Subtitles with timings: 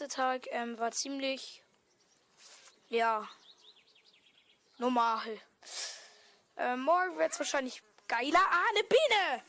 [0.00, 1.62] erste Tag ähm, war ziemlich,
[2.88, 3.28] ja,
[4.78, 5.40] normal.
[6.56, 8.40] Ähm, morgen wird es wahrscheinlich geiler.
[8.40, 9.44] Ah, eine Biene!